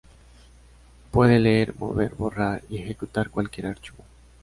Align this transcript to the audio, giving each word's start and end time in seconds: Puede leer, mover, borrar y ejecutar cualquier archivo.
Puede 1.11 1.37
leer, 1.37 1.75
mover, 1.77 2.15
borrar 2.15 2.63
y 2.69 2.79
ejecutar 2.79 3.29
cualquier 3.29 3.67
archivo. 3.67 4.03